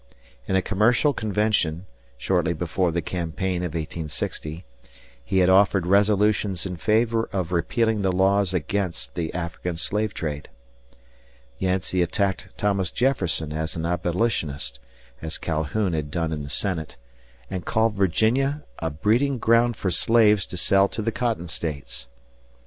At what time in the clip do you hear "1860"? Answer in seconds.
3.75-4.65